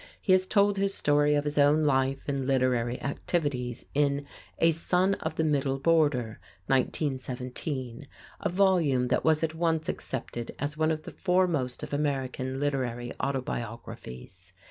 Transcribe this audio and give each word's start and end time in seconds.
He 0.19 0.31
has 0.31 0.47
told 0.47 0.77
his 0.77 0.95
story 0.95 1.35
of 1.35 1.43
his 1.43 1.59
own 1.59 1.83
life 1.83 2.23
and 2.27 2.47
literary 2.47 2.99
activities 3.03 3.85
in 3.93 4.25
"A 4.57 4.71
Son 4.71 5.13
of 5.19 5.35
the 5.35 5.43
Middle 5.43 5.77
Border" 5.77 6.39
(1917), 6.65 8.07
a 8.39 8.49
volume 8.49 9.09
that 9.09 9.23
was 9.23 9.43
at 9.43 9.53
once 9.53 9.87
accepted 9.89 10.55
as 10.57 10.75
one 10.75 10.89
of 10.89 11.03
the 11.03 11.11
foremost 11.11 11.83
of 11.83 11.93
American 11.93 12.59
literary 12.59 13.11
autobiographies. 13.19 14.53